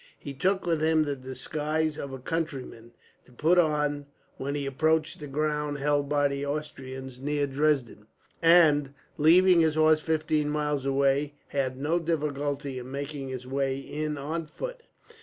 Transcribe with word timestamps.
He 0.17 0.33
took 0.33 0.65
with 0.65 0.81
him 0.81 1.03
the 1.03 1.15
disguise 1.15 1.99
of 1.99 2.11
a 2.11 2.17
countryman, 2.17 2.93
to 3.27 3.31
put 3.31 3.59
on 3.59 4.07
when 4.37 4.55
he 4.55 4.65
approached 4.65 5.19
the 5.19 5.27
ground 5.27 5.77
held 5.77 6.09
by 6.09 6.27
the 6.27 6.43
Austrians 6.43 7.19
near 7.19 7.45
Dresden; 7.45 8.07
and, 8.41 8.95
leaving 9.19 9.59
his 9.61 9.75
horse 9.75 10.01
fifteen 10.01 10.49
miles 10.49 10.87
away, 10.87 11.35
had 11.49 11.77
no 11.77 11.99
difficulty 11.99 12.79
in 12.79 12.89
making 12.89 13.27
his 13.29 13.45
way 13.45 13.77
in 13.77 14.17
on 14.17 14.47
foot. 14.47 14.81